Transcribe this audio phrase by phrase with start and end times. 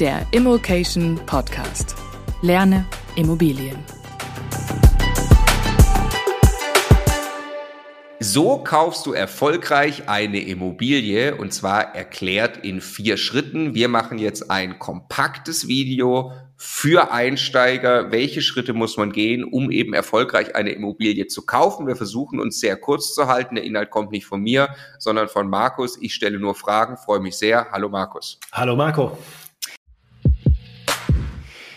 [0.00, 1.94] der Immokation Podcast.
[2.40, 3.76] Lerne Immobilien.
[8.18, 13.74] So kaufst du erfolgreich eine Immobilie und zwar erklärt in vier Schritten.
[13.74, 18.10] Wir machen jetzt ein kompaktes Video für Einsteiger.
[18.10, 21.86] Welche Schritte muss man gehen, um eben erfolgreich eine Immobilie zu kaufen?
[21.86, 23.56] Wir versuchen uns sehr kurz zu halten.
[23.56, 25.98] Der Inhalt kommt nicht von mir, sondern von Markus.
[26.00, 27.66] Ich stelle nur Fragen, freue mich sehr.
[27.70, 28.38] Hallo Markus.
[28.52, 29.18] Hallo Marco.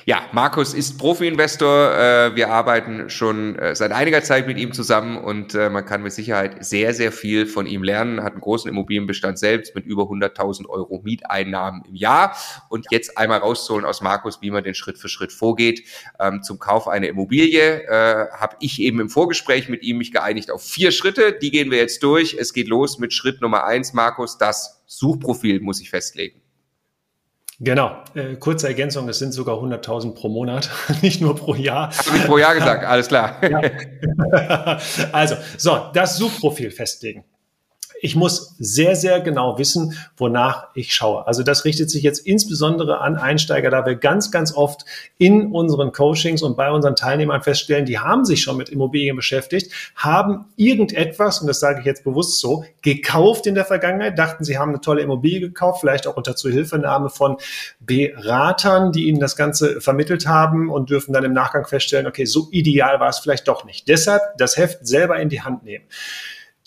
[0.06, 1.94] Ja, Markus ist Profi-Investor.
[1.94, 6.04] Äh, wir arbeiten schon äh, seit einiger Zeit mit ihm zusammen und äh, man kann
[6.04, 8.22] mit Sicherheit sehr, sehr viel von ihm lernen.
[8.22, 12.36] Hat einen großen Immobilienbestand selbst mit über 100.000 Euro Mieteinnahmen im Jahr.
[12.68, 15.84] Und jetzt einmal rauszuholen aus Markus, wie man den Schritt für Schritt vorgeht.
[16.20, 17.84] Ähm, zum Kauf einer Immobilie
[18.34, 21.34] habe ich eben im Vorgespräch mit ihm mich geeinigt auf vier Schritte.
[21.34, 22.36] Die gehen wir jetzt durch.
[22.40, 24.38] Es geht los mit Schritt Nummer eins, Markus.
[24.38, 26.43] Das Suchprofil muss ich festlegen.
[27.60, 30.70] Genau, äh, kurze Ergänzung, es sind sogar 100.000 pro Monat,
[31.02, 31.92] nicht nur pro Jahr.
[32.06, 33.38] Habe ich pro Jahr gesagt, alles klar.
[33.44, 34.80] Ja.
[35.12, 37.24] also, so, das Suchprofil festlegen
[38.04, 41.26] ich muss sehr, sehr genau wissen, wonach ich schaue.
[41.26, 44.84] Also das richtet sich jetzt insbesondere an Einsteiger, da wir ganz, ganz oft
[45.18, 49.72] in unseren Coachings und bei unseren Teilnehmern feststellen, die haben sich schon mit Immobilien beschäftigt,
[49.96, 54.58] haben irgendetwas, und das sage ich jetzt bewusst so, gekauft in der Vergangenheit, dachten, sie
[54.58, 57.38] haben eine tolle Immobilie gekauft, vielleicht auch unter Zuhilfenahme von
[57.80, 62.50] Beratern, die ihnen das Ganze vermittelt haben und dürfen dann im Nachgang feststellen, okay, so
[62.52, 63.88] ideal war es vielleicht doch nicht.
[63.88, 65.86] Deshalb das Heft selber in die Hand nehmen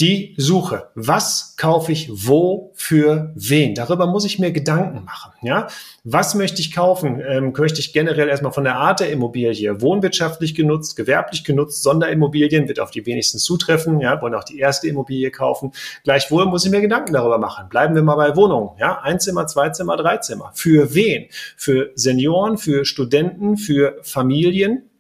[0.01, 0.89] die Suche.
[0.95, 3.75] Was kaufe ich wo für wen?
[3.75, 5.33] Darüber muss ich mir Gedanken machen.
[5.41, 5.69] Ja,
[6.05, 7.23] was möchte ich kaufen?
[7.27, 12.69] Ähm, möchte ich generell erstmal von der Art der Immobilie wohnwirtschaftlich genutzt, gewerblich genutzt, Sonderimmobilien
[12.69, 14.01] wird auf die wenigsten zutreffen.
[14.01, 15.73] Ja, wollen auch die erste Immobilie kaufen.
[16.05, 17.71] Gleichwohl muss ich mir Gedanken darüber machen.
[17.71, 18.71] Bleiben wir mal bei Wohnungen.
[18.79, 20.53] Ja, Einzimmer, Zweizimmer, Dreizimmer.
[20.55, 21.27] Für wen?
[21.57, 24.91] Für Senioren, für Studenten, für Familien.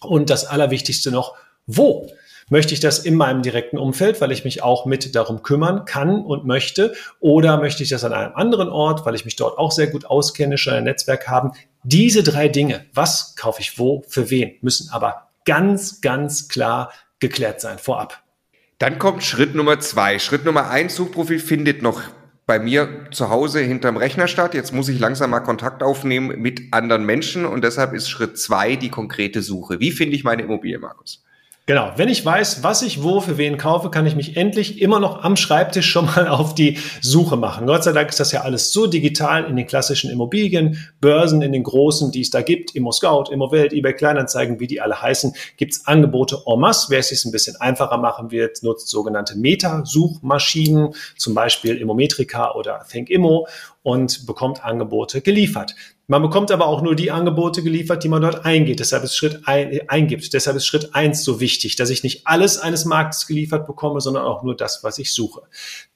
[0.00, 1.34] Und das Allerwichtigste noch,
[1.66, 2.08] wo?
[2.48, 6.24] Möchte ich das in meinem direkten Umfeld, weil ich mich auch mit darum kümmern kann
[6.24, 6.94] und möchte?
[7.18, 10.04] Oder möchte ich das an einem anderen Ort, weil ich mich dort auch sehr gut
[10.04, 11.50] auskenne, schon ein Netzwerk haben?
[11.82, 17.60] Diese drei Dinge, was kaufe ich wo, für wen, müssen aber ganz, ganz klar geklärt
[17.60, 18.22] sein vorab.
[18.78, 20.20] Dann kommt Schritt Nummer zwei.
[20.20, 22.00] Schritt Nummer eins, Suchprofil findet noch
[22.46, 24.54] bei mir zu Hause hinterm Rechner statt.
[24.54, 28.76] Jetzt muss ich langsam mal Kontakt aufnehmen mit anderen Menschen und deshalb ist Schritt zwei
[28.76, 29.80] die konkrete Suche.
[29.80, 31.25] Wie finde ich meine Immobilie, Markus?
[31.68, 35.00] Genau, wenn ich weiß, was ich wo für wen kaufe, kann ich mich endlich immer
[35.00, 37.66] noch am Schreibtisch schon mal auf die Suche machen.
[37.66, 41.50] Gott sei Dank ist das ja alles so digital in den klassischen Immobilien, Börsen, in
[41.50, 45.02] den großen, die es da gibt, Immo Scout, Immo Welt, eBay Kleinanzeigen, wie die alle
[45.02, 46.86] heißen, gibt's Angebote en masse.
[46.90, 52.86] Wer es sich ein bisschen einfacher machen wird, nutzt sogenannte Meta-Suchmaschinen, zum Beispiel Immometrica oder
[52.88, 53.48] ThinkImmo
[53.82, 55.74] und bekommt Angebote geliefert.
[56.08, 58.78] Man bekommt aber auch nur die Angebote geliefert, die man dort eingeht.
[58.78, 60.32] Deshalb ist Schritt ein, eingibt.
[60.32, 64.24] Deshalb ist Schritt eins so wichtig, dass ich nicht alles eines Marktes geliefert bekomme, sondern
[64.24, 65.42] auch nur das, was ich suche.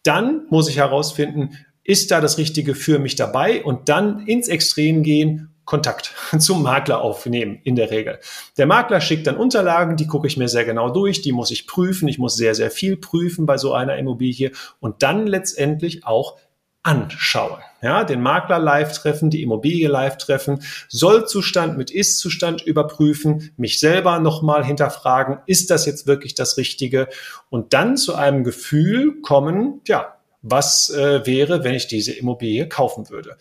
[0.03, 5.03] Dann muss ich herausfinden, ist da das Richtige für mich dabei und dann ins Extrem
[5.03, 8.19] gehen, Kontakt zum Makler aufnehmen, in der Regel.
[8.59, 11.69] Der Makler schickt dann Unterlagen, die gucke ich mir sehr genau durch, die muss ich
[11.69, 14.51] prüfen, ich muss sehr, sehr viel prüfen bei so einer Immobilie
[14.81, 16.37] und dann letztendlich auch
[16.83, 17.61] anschauen.
[17.83, 24.19] Ja, den Makler live treffen, die Immobilie live treffen, Sollzustand mit Ist-Zustand überprüfen, mich selber
[24.19, 27.09] nochmal hinterfragen, ist das jetzt wirklich das Richtige?
[27.49, 33.11] Und dann zu einem Gefühl kommen, ja, was äh, wäre, wenn ich diese Immobilie kaufen
[33.11, 33.37] würde.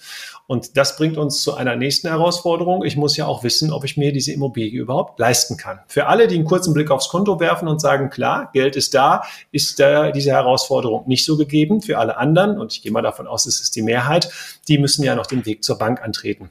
[0.47, 2.83] Und das bringt uns zu einer nächsten Herausforderung.
[2.83, 5.79] Ich muss ja auch wissen, ob ich mir diese Immobilie überhaupt leisten kann.
[5.87, 9.23] Für alle, die einen kurzen Blick aufs Konto werfen und sagen, klar, Geld ist da,
[9.51, 11.81] ist da diese Herausforderung nicht so gegeben.
[11.81, 14.29] Für alle anderen, und ich gehe mal davon aus, es ist die Mehrheit,
[14.67, 16.49] die müssen ja noch den Weg zur Bank antreten.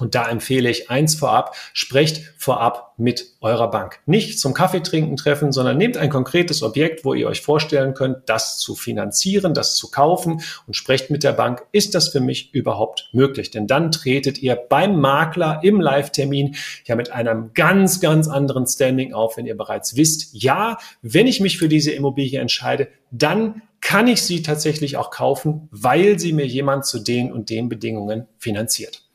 [0.00, 4.00] Und da empfehle ich eins vorab, sprecht vorab mit eurer Bank.
[4.06, 8.58] Nicht zum Kaffeetrinken treffen, sondern nehmt ein konkretes Objekt, wo ihr euch vorstellen könnt, das
[8.58, 13.08] zu finanzieren, das zu kaufen und sprecht mit der Bank, ist das für mich überhaupt
[13.12, 13.50] möglich?
[13.50, 19.12] Denn dann tretet ihr beim Makler im Live-Termin ja mit einem ganz, ganz anderen Standing
[19.12, 24.08] auf, wenn ihr bereits wisst, ja, wenn ich mich für diese Immobilie entscheide, dann kann
[24.08, 29.09] ich sie tatsächlich auch kaufen, weil sie mir jemand zu den und den Bedingungen finanziert.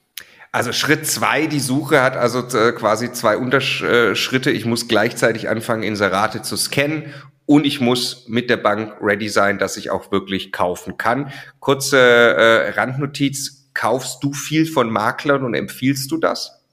[0.56, 4.52] Also Schritt zwei, die Suche hat also äh, quasi zwei Unterschritte.
[4.52, 7.13] Ich muss gleichzeitig anfangen, Inserate zu scannen
[7.46, 11.30] und ich muss mit der Bank ready sein, dass ich auch wirklich kaufen kann.
[11.60, 13.69] Kurze äh, Randnotiz.
[13.74, 16.63] Kaufst du viel von Maklern und empfiehlst du das?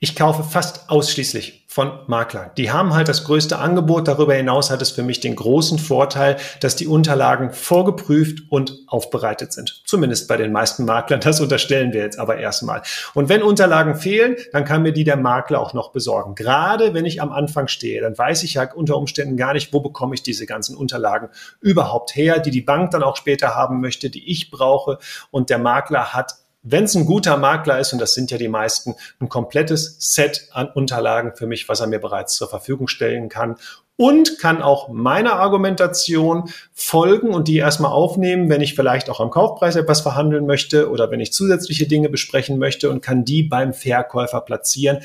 [0.00, 2.50] Ich kaufe fast ausschließlich von Maklern.
[2.58, 4.06] Die haben halt das größte Angebot.
[4.06, 9.54] Darüber hinaus hat es für mich den großen Vorteil, dass die Unterlagen vorgeprüft und aufbereitet
[9.54, 9.80] sind.
[9.86, 11.20] Zumindest bei den meisten Maklern.
[11.20, 12.82] Das unterstellen wir jetzt aber erstmal.
[13.14, 16.34] Und wenn Unterlagen fehlen, dann kann mir die der Makler auch noch besorgen.
[16.34, 19.80] Gerade wenn ich am Anfang stehe, dann weiß ich ja unter Umständen gar nicht, wo
[19.80, 21.30] bekomme ich diese ganzen Unterlagen
[21.62, 24.98] überhaupt her, die die Bank dann auch später haben möchte, die ich brauche.
[25.30, 28.48] Und der Makler hat wenn es ein guter Makler ist, und das sind ja die
[28.48, 33.28] meisten, ein komplettes Set an Unterlagen für mich, was er mir bereits zur Verfügung stellen
[33.28, 33.56] kann
[33.96, 39.30] und kann auch meiner Argumentation folgen und die erstmal aufnehmen, wenn ich vielleicht auch am
[39.30, 43.72] Kaufpreis etwas verhandeln möchte oder wenn ich zusätzliche Dinge besprechen möchte und kann die beim
[43.72, 45.00] Verkäufer platzieren,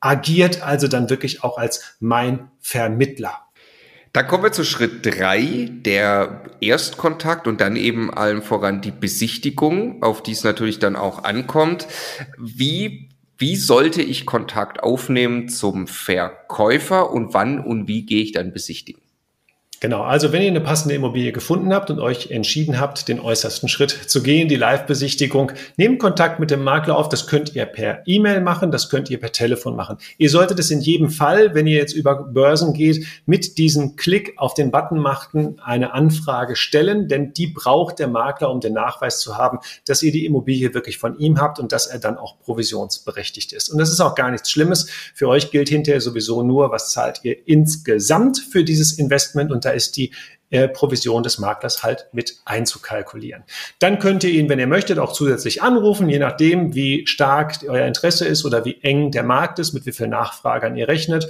[0.00, 3.49] agiert also dann wirklich auch als mein Vermittler.
[4.12, 10.02] Dann kommen wir zu Schritt drei, der Erstkontakt und dann eben allem voran die Besichtigung,
[10.02, 11.86] auf die es natürlich dann auch ankommt.
[12.36, 13.08] Wie,
[13.38, 18.99] wie sollte ich Kontakt aufnehmen zum Verkäufer und wann und wie gehe ich dann besichtigen?
[19.82, 23.66] Genau, also wenn ihr eine passende Immobilie gefunden habt und euch entschieden habt, den äußersten
[23.66, 27.08] Schritt zu gehen, die Live-Besichtigung, nehmt Kontakt mit dem Makler auf.
[27.08, 29.96] Das könnt ihr per E-Mail machen, das könnt ihr per Telefon machen.
[30.18, 34.34] Ihr solltet es in jedem Fall, wenn ihr jetzt über Börsen geht, mit diesem Klick
[34.36, 39.20] auf den Button machten, eine Anfrage stellen, denn die braucht der Makler, um den Nachweis
[39.20, 42.38] zu haben, dass ihr die Immobilie wirklich von ihm habt und dass er dann auch
[42.40, 43.70] provisionsberechtigt ist.
[43.70, 44.90] Und das ist auch gar nichts Schlimmes.
[45.14, 49.74] Für euch gilt hinterher sowieso nur, was zahlt ihr insgesamt für dieses Investment und da
[49.74, 50.10] ist die
[50.50, 53.44] äh, Provision des Maklers halt mit einzukalkulieren.
[53.78, 57.86] Dann könnt ihr ihn, wenn ihr möchtet, auch zusätzlich anrufen, je nachdem, wie stark euer
[57.86, 61.28] Interesse ist oder wie eng der Markt ist, mit wie viel Nachfragern ihr rechnet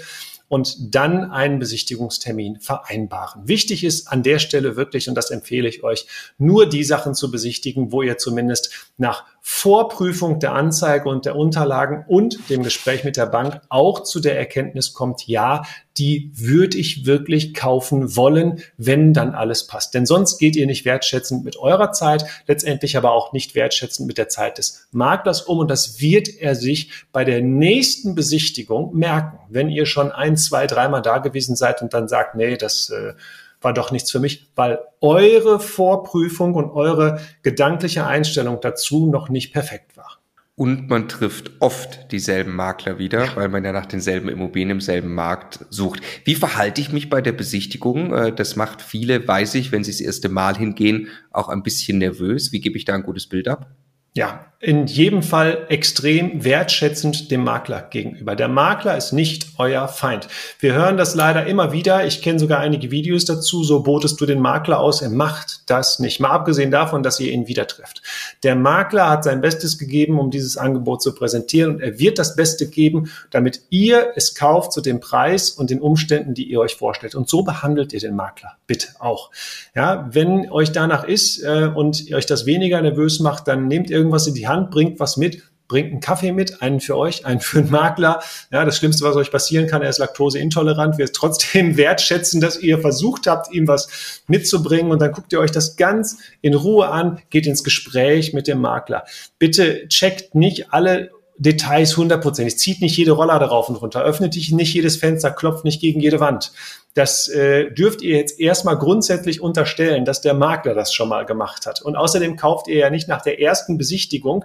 [0.49, 3.47] und dann einen Besichtigungstermin vereinbaren.
[3.47, 6.07] Wichtig ist an der Stelle wirklich, und das empfehle ich euch,
[6.39, 12.05] nur die Sachen zu besichtigen, wo ihr zumindest nach Vorprüfung der Anzeige und der Unterlagen
[12.07, 15.63] und dem Gespräch mit der Bank auch zu der Erkenntnis kommt, ja,
[15.97, 19.95] die würde ich wirklich kaufen wollen, wenn dann alles passt.
[19.95, 24.19] Denn sonst geht ihr nicht wertschätzend mit eurer Zeit, letztendlich aber auch nicht wertschätzend mit
[24.19, 25.59] der Zeit des Maklers um.
[25.59, 29.39] Und das wird er sich bei der nächsten Besichtigung merken.
[29.49, 33.15] Wenn ihr schon ein, zwei, dreimal da gewesen seid und dann sagt, nee, das äh,
[33.61, 39.53] war doch nichts für mich, weil eure Vorprüfung und eure gedankliche Einstellung dazu noch nicht
[39.53, 40.21] perfekt war.
[40.61, 43.37] Und man trifft oft dieselben Makler wieder, ja.
[43.37, 46.03] weil man ja nach denselben Immobilien im selben Markt sucht.
[46.25, 48.13] Wie verhalte ich mich bei der Besichtigung?
[48.13, 51.97] Äh, das macht viele, weiß ich, wenn sie das erste Mal hingehen, auch ein bisschen
[51.97, 52.53] nervös.
[52.53, 53.71] Wie gebe ich da ein gutes Bild ab?
[54.15, 58.37] Ja, in jedem Fall extrem wertschätzend dem Makler gegenüber.
[58.37, 60.29] Der Makler ist nicht euer Feind.
[60.59, 62.05] Wir hören das leider immer wieder.
[62.05, 63.65] Ich kenne sogar einige Videos dazu.
[63.65, 65.01] So botest du den Makler aus.
[65.01, 66.21] Er macht das nicht.
[66.21, 68.03] Mal abgesehen davon, dass ihr ihn wieder trifft.
[68.43, 72.37] Der Makler hat sein Bestes gegeben, um dieses Angebot zu präsentieren und er wird das
[72.37, 76.75] Beste geben, damit ihr es kauft zu dem Preis und den Umständen, die ihr euch
[76.75, 77.15] vorstellt.
[77.15, 78.59] Und so behandelt ihr den Makler.
[78.67, 79.31] Bitte auch.
[79.75, 84.27] Ja, wenn euch danach ist äh, und euch das weniger nervös macht, dann nehmt irgendwas
[84.27, 87.61] in die Hand, bringt was mit, bringt einen Kaffee mit, einen für euch, einen für
[87.61, 88.21] einen Makler.
[88.51, 92.81] Ja, das Schlimmste, was euch passieren kann, er ist laktoseintolerant, wird trotzdem wertschätzen, dass ihr
[92.81, 97.23] versucht habt, ihm was mitzubringen und dann guckt ihr euch das ganz in Ruhe an,
[97.31, 99.05] geht ins Gespräch mit dem Makler.
[99.39, 101.11] Bitte checkt nicht alle
[101.41, 102.59] Details hundertprozentig.
[102.59, 106.21] Zieht nicht jede Roller darauf und runter, öffnet nicht jedes Fenster, klopft nicht gegen jede
[106.21, 106.53] Wand.
[106.95, 111.67] Das äh, dürft ihr jetzt erstmal grundsätzlich unterstellen, dass der Makler das schon mal gemacht
[111.67, 111.81] hat.
[111.83, 114.45] Und außerdem kauft ihr ja nicht nach der ersten Besichtigung,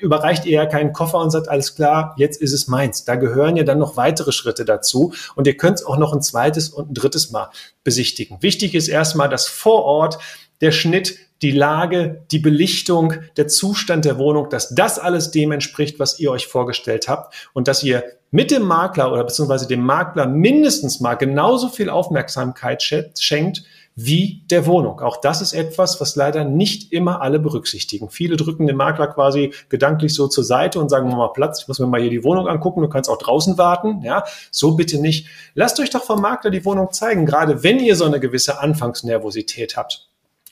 [0.00, 3.04] überreicht ihr ja keinen Koffer und sagt, alles klar, jetzt ist es meins.
[3.04, 5.12] Da gehören ja dann noch weitere Schritte dazu.
[5.36, 7.50] Und ihr könnt es auch noch ein zweites und ein drittes Mal
[7.84, 8.38] besichtigen.
[8.40, 10.18] Wichtig ist erstmal, dass vor Ort
[10.60, 15.98] der Schnitt die Lage, die Belichtung, der Zustand der Wohnung, dass das alles dem entspricht,
[15.98, 20.26] was ihr euch vorgestellt habt und dass ihr mit dem Makler oder beziehungsweise dem Makler
[20.26, 23.62] mindestens mal genauso viel Aufmerksamkeit schenkt
[23.98, 25.00] wie der Wohnung.
[25.00, 28.10] Auch das ist etwas, was leider nicht immer alle berücksichtigen.
[28.10, 31.78] Viele drücken den Makler quasi gedanklich so zur Seite und sagen, mal Platz, ich muss
[31.78, 34.02] mir mal hier die Wohnung angucken, du kannst auch draußen warten.
[34.02, 35.28] Ja, so bitte nicht.
[35.54, 39.78] Lasst euch doch vom Makler die Wohnung zeigen, gerade wenn ihr so eine gewisse Anfangsnervosität
[39.78, 40.05] habt.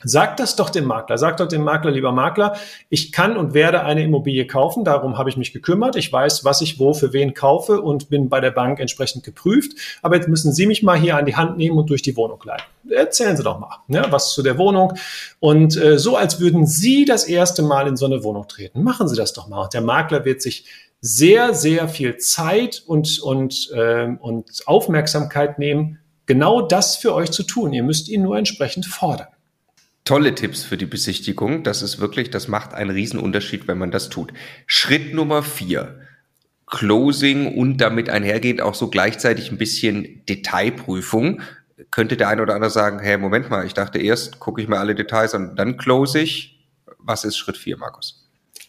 [0.05, 1.19] Sagt das doch dem Makler.
[1.19, 2.57] Sagt doch dem Makler, lieber Makler,
[2.89, 4.85] ich kann und werde eine Immobilie kaufen.
[4.85, 5.97] Darum habe ich mich gekümmert.
[5.97, 9.73] Ich weiß, was ich wo für wen kaufe und bin bei der Bank entsprechend geprüft.
[10.03, 12.41] Aber jetzt müssen Sie mich mal hier an die Hand nehmen und durch die Wohnung
[12.45, 12.65] leiten.
[12.91, 14.95] Erzählen Sie doch mal ne, was zu der Wohnung.
[15.41, 18.83] Und äh, so, als würden Sie das erste Mal in so eine Wohnung treten.
[18.83, 19.63] Machen Sie das doch mal.
[19.63, 20.67] Und der Makler wird sich
[21.01, 27.43] sehr, sehr viel Zeit und, und, äh, und Aufmerksamkeit nehmen, genau das für euch zu
[27.43, 27.73] tun.
[27.73, 29.29] Ihr müsst ihn nur entsprechend fordern
[30.05, 31.63] tolle Tipps für die Besichtigung.
[31.63, 34.33] Das ist wirklich, das macht einen Riesenunterschied, wenn man das tut.
[34.67, 36.01] Schritt Nummer vier.
[36.67, 41.43] Closing und damit einhergehend auch so gleichzeitig ein bisschen Detailprüfung.
[41.91, 44.79] Könnte der eine oder andere sagen, hey, Moment mal, ich dachte erst gucke ich mir
[44.79, 46.69] alle Details an, dann close ich.
[46.99, 48.24] Was ist Schritt vier, Markus?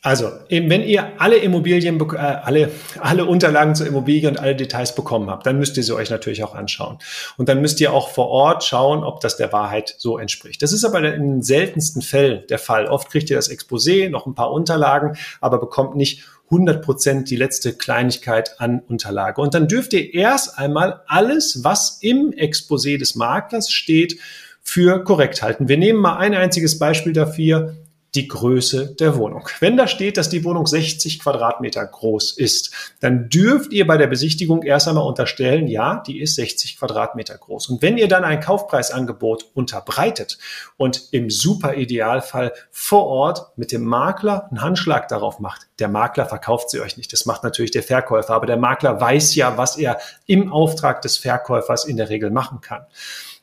[0.06, 2.70] Also, wenn ihr alle Immobilien, äh, alle,
[3.00, 6.44] alle Unterlagen zur Immobilie und alle Details bekommen habt, dann müsst ihr sie euch natürlich
[6.44, 7.00] auch anschauen.
[7.38, 10.62] Und dann müsst ihr auch vor Ort schauen, ob das der Wahrheit so entspricht.
[10.62, 12.86] Das ist aber in den seltensten Fällen der Fall.
[12.86, 17.36] Oft kriegt ihr das Exposé, noch ein paar Unterlagen, aber bekommt nicht 100 Prozent die
[17.36, 19.42] letzte Kleinigkeit an Unterlage.
[19.42, 24.20] Und dann dürft ihr erst einmal alles, was im Exposé des Maklers steht,
[24.62, 25.68] für korrekt halten.
[25.68, 27.76] Wir nehmen mal ein einziges Beispiel dafür
[28.16, 29.48] die Größe der Wohnung.
[29.60, 34.08] Wenn da steht, dass die Wohnung 60 Quadratmeter groß ist, dann dürft ihr bei der
[34.08, 37.70] Besichtigung erst einmal unterstellen, ja, die ist 60 Quadratmeter groß.
[37.70, 40.38] Und wenn ihr dann ein Kaufpreisangebot unterbreitet
[40.78, 46.26] und im super Idealfall vor Ort mit dem Makler einen Handschlag darauf macht, der Makler
[46.26, 47.12] verkauft sie euch nicht.
[47.12, 51.18] Das macht natürlich der Verkäufer, aber der Makler weiß ja, was er im Auftrag des
[51.18, 52.86] Verkäufers in der Regel machen kann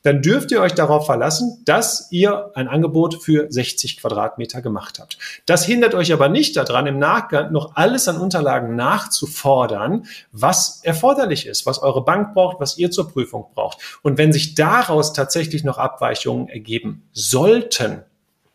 [0.03, 5.17] dann dürft ihr euch darauf verlassen, dass ihr ein Angebot für 60 Quadratmeter gemacht habt.
[5.45, 11.47] Das hindert euch aber nicht daran, im Nachgang noch alles an Unterlagen nachzufordern, was erforderlich
[11.47, 13.99] ist, was eure Bank braucht, was ihr zur Prüfung braucht.
[14.03, 18.03] Und wenn sich daraus tatsächlich noch Abweichungen ergeben sollten,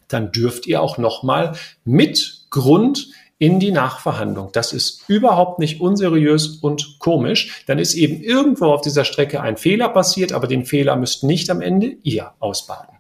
[0.07, 1.52] dann dürft ihr auch nochmal
[1.85, 4.50] mit Grund in die Nachverhandlung.
[4.52, 7.64] Das ist überhaupt nicht unseriös und komisch.
[7.66, 11.49] Dann ist eben irgendwo auf dieser Strecke ein Fehler passiert, aber den Fehler müsst nicht
[11.50, 12.97] am Ende ihr ausbaden.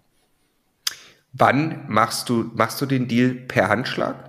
[1.32, 4.28] Wann machst du, machst du den Deal per Handschlag?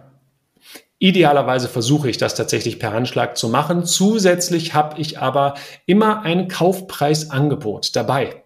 [0.98, 3.86] Idealerweise versuche ich das tatsächlich per Handschlag zu machen.
[3.86, 5.54] Zusätzlich habe ich aber
[5.86, 8.44] immer ein Kaufpreisangebot dabei.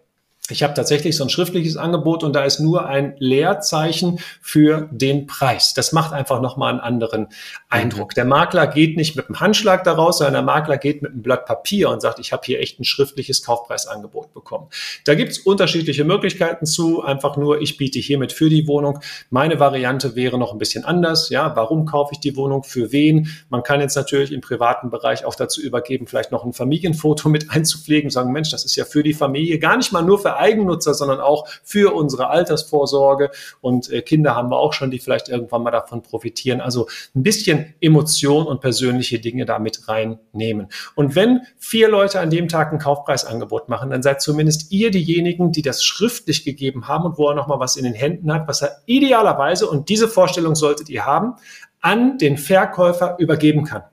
[0.54, 5.26] Ich habe tatsächlich so ein schriftliches Angebot und da ist nur ein Leerzeichen für den
[5.26, 5.74] Preis.
[5.74, 7.28] Das macht einfach nochmal einen anderen
[7.70, 8.14] Eindruck.
[8.14, 11.48] Der Makler geht nicht mit einem Handschlag daraus, sondern der Makler geht mit einem Blatt
[11.48, 14.68] Papier und sagt, ich habe hier echt ein schriftliches Kaufpreisangebot bekommen.
[15.06, 17.02] Da gibt's unterschiedliche Möglichkeiten zu.
[17.02, 19.00] Einfach nur, ich biete hiermit für die Wohnung.
[19.32, 21.30] Meine Variante wäre noch ein bisschen anders.
[21.30, 22.62] Ja, warum kaufe ich die Wohnung?
[22.64, 23.28] Für wen?
[23.50, 27.50] Man kann jetzt natürlich im privaten Bereich auch dazu übergeben, vielleicht noch ein Familienfoto mit
[27.50, 30.94] einzupflegen, sagen, Mensch, das ist ja für die Familie gar nicht mal nur für Eigennutzer,
[30.94, 33.32] sondern auch für unsere Altersvorsorge.
[33.62, 36.62] Und äh, Kinder haben wir auch schon, die vielleicht irgendwann mal davon profitieren.
[36.62, 40.68] Also ein bisschen Emotion und persönliche Dinge damit reinnehmen.
[40.96, 45.52] Und wenn vier Leute an dem Tag ein Kaufpreisangebot machen, dann seid zumindest ihr diejenigen,
[45.52, 48.62] die das schriftlich gegeben haben und wo er nochmal was in den Händen hat, was
[48.62, 51.36] er idealerweise, und diese Vorstellung solltet ihr haben,
[51.82, 53.84] an den Verkäufer übergeben kann.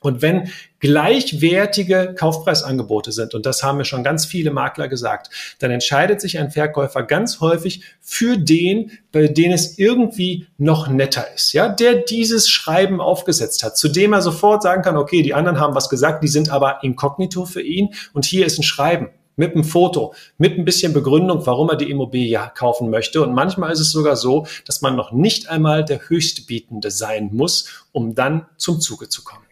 [0.00, 5.70] Und wenn gleichwertige Kaufpreisangebote sind, und das haben mir schon ganz viele Makler gesagt, dann
[5.70, 11.52] entscheidet sich ein Verkäufer ganz häufig für den, bei dem es irgendwie noch netter ist,
[11.52, 15.58] ja, der dieses Schreiben aufgesetzt hat, zu dem er sofort sagen kann, okay, die anderen
[15.58, 19.54] haben was gesagt, die sind aber inkognito für ihn und hier ist ein Schreiben mit
[19.54, 23.22] einem Foto, mit ein bisschen Begründung, warum er die Immobilie kaufen möchte.
[23.22, 27.86] Und manchmal ist es sogar so, dass man noch nicht einmal der Höchstbietende sein muss,
[27.92, 29.45] um dann zum Zuge zu kommen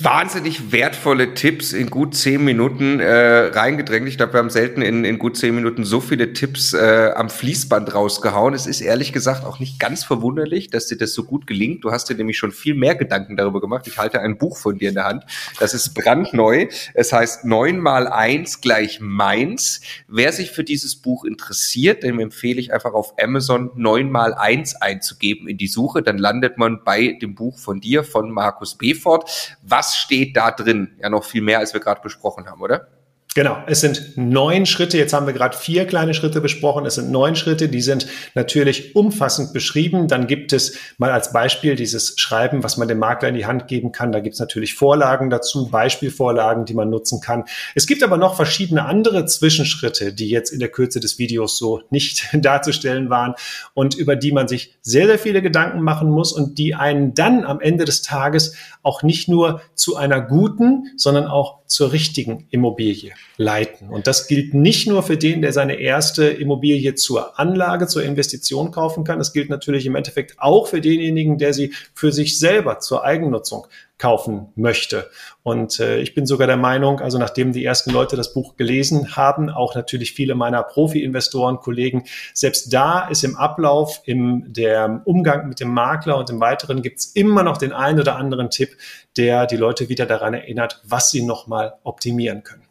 [0.00, 4.08] wahnsinnig wertvolle Tipps in gut zehn Minuten äh, reingedrängt.
[4.08, 7.30] Ich glaube, wir haben selten in, in gut zehn Minuten so viele Tipps äh, am
[7.30, 8.54] Fließband rausgehauen.
[8.54, 11.84] Es ist ehrlich gesagt auch nicht ganz verwunderlich, dass dir das so gut gelingt.
[11.84, 13.86] Du hast dir nämlich schon viel mehr Gedanken darüber gemacht.
[13.86, 15.24] Ich halte ein Buch von dir in der Hand.
[15.60, 16.66] Das ist brandneu.
[16.94, 19.80] Es heißt 9 mal 1 gleich meins.
[20.08, 24.74] Wer sich für dieses Buch interessiert, dem empfehle ich einfach auf Amazon 9 mal 1
[24.76, 26.02] einzugeben in die Suche.
[26.02, 29.56] Dann landet man bei dem Buch von dir, von Markus Befort.
[29.62, 30.96] Was was steht da drin?
[31.00, 32.88] Ja, noch viel mehr, als wir gerade besprochen haben, oder?
[33.34, 34.96] Genau, es sind neun Schritte.
[34.96, 36.86] Jetzt haben wir gerade vier kleine Schritte besprochen.
[36.86, 40.06] Es sind neun Schritte, die sind natürlich umfassend beschrieben.
[40.06, 43.66] Dann gibt es mal als Beispiel dieses Schreiben, was man dem Makler in die Hand
[43.66, 44.12] geben kann.
[44.12, 47.42] Da gibt es natürlich Vorlagen dazu, Beispielvorlagen, die man nutzen kann.
[47.74, 51.82] Es gibt aber noch verschiedene andere Zwischenschritte, die jetzt in der Kürze des Videos so
[51.90, 53.34] nicht darzustellen waren
[53.74, 57.44] und über die man sich sehr, sehr viele Gedanken machen muss und die einen dann
[57.44, 63.12] am Ende des Tages auch nicht nur zu einer guten, sondern auch zur richtigen Immobilie
[63.36, 63.88] leiten.
[63.88, 68.70] Und das gilt nicht nur für den, der seine erste Immobilie zur Anlage, zur Investition
[68.70, 69.18] kaufen kann.
[69.18, 73.66] Das gilt natürlich im Endeffekt auch für denjenigen, der sie für sich selber zur Eigennutzung
[73.98, 75.08] kaufen möchte.
[75.42, 79.16] Und äh, ich bin sogar der Meinung, also nachdem die ersten Leute das Buch gelesen
[79.16, 82.04] haben, auch natürlich viele meiner Profi-Investoren, Kollegen,
[82.34, 87.06] selbst da ist im Ablauf, im der Umgang mit dem Makler und im Weiteren gibt's
[87.06, 88.76] immer noch den einen oder anderen Tipp,
[89.16, 92.63] der die Leute wieder daran erinnert, was sie nochmal optimieren können.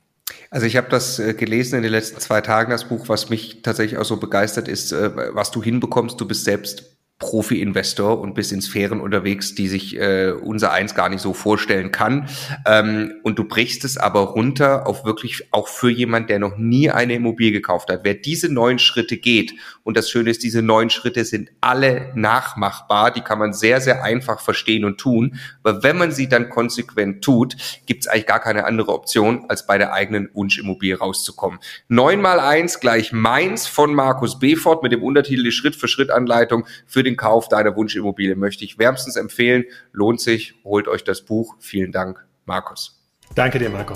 [0.54, 3.64] Also ich habe das äh, gelesen in den letzten zwei Tagen, das Buch, was mich
[3.64, 6.22] tatsächlich auch so begeistert ist, äh, was du hinbekommst.
[6.22, 6.93] Du bist selbst
[7.24, 11.92] Profi-Investor und bist in Sphären unterwegs, die sich äh, unser eins gar nicht so vorstellen
[11.92, 12.28] kann.
[12.66, 16.90] Ähm, und du brichst es aber runter auf wirklich auch für jemand, der noch nie
[16.90, 18.02] eine Immobilie gekauft hat.
[18.04, 19.54] Wer diese neun Schritte geht,
[19.84, 24.04] und das Schöne ist, diese neun Schritte sind alle nachmachbar, die kann man sehr, sehr
[24.04, 25.40] einfach verstehen und tun.
[25.62, 29.68] Aber wenn man sie dann konsequent tut, gibt es eigentlich gar keine andere Option, als
[29.68, 31.60] bei der eigenen Wunschimmobilie rauszukommen.
[31.90, 37.13] Neun mal eins gleich meins von Markus Befort mit dem Untertitel die Schritt-für-Schritt-Anleitung für den
[37.14, 39.66] den Kauf deiner Wunschimmobilie möchte ich wärmstens empfehlen.
[39.92, 41.56] Lohnt sich, holt euch das Buch.
[41.60, 43.00] Vielen Dank, Markus.
[43.36, 43.94] Danke dir, Marco.